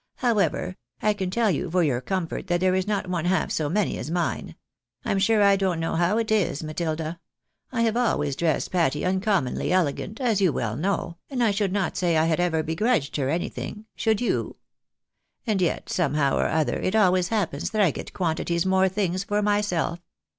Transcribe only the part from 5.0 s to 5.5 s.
I'm sure